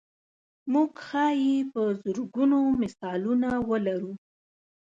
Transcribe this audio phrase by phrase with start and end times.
[0.73, 4.13] موږ ښایي په زرګونو مثالونه ولرو.